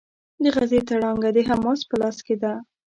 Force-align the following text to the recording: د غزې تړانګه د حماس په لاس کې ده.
د 0.43 0.45
غزې 0.55 0.79
تړانګه 0.87 1.29
د 1.33 1.37
حماس 1.47 1.81
په 1.89 1.95
لاس 2.01 2.17
کې 2.25 2.35
ده. 2.41 2.53